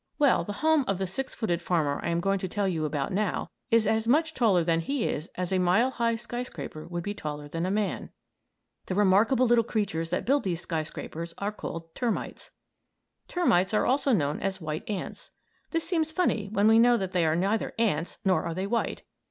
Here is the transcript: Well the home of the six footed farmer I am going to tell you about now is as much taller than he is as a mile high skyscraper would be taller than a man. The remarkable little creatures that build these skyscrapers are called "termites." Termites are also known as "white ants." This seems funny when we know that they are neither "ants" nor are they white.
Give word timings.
Well 0.17 0.43
the 0.43 0.53
home 0.65 0.83
of 0.87 0.97
the 0.97 1.05
six 1.05 1.35
footed 1.35 1.61
farmer 1.61 1.99
I 2.03 2.09
am 2.09 2.21
going 2.21 2.39
to 2.39 2.47
tell 2.47 2.67
you 2.67 2.85
about 2.85 3.13
now 3.13 3.51
is 3.69 3.85
as 3.85 4.07
much 4.07 4.33
taller 4.33 4.63
than 4.63 4.79
he 4.79 5.07
is 5.07 5.29
as 5.35 5.51
a 5.53 5.59
mile 5.59 5.91
high 5.91 6.15
skyscraper 6.15 6.87
would 6.87 7.03
be 7.03 7.13
taller 7.13 7.47
than 7.47 7.67
a 7.67 7.69
man. 7.69 8.09
The 8.87 8.95
remarkable 8.95 9.45
little 9.45 9.63
creatures 9.63 10.09
that 10.09 10.25
build 10.25 10.41
these 10.41 10.61
skyscrapers 10.61 11.35
are 11.37 11.51
called 11.51 11.93
"termites." 11.93 12.49
Termites 13.27 13.75
are 13.75 13.85
also 13.85 14.11
known 14.11 14.39
as 14.39 14.59
"white 14.59 14.89
ants." 14.89 15.29
This 15.69 15.87
seems 15.87 16.11
funny 16.11 16.47
when 16.51 16.67
we 16.67 16.79
know 16.79 16.97
that 16.97 17.11
they 17.11 17.23
are 17.23 17.35
neither 17.35 17.75
"ants" 17.77 18.17
nor 18.25 18.41
are 18.45 18.55
they 18.55 18.65
white. 18.65 19.03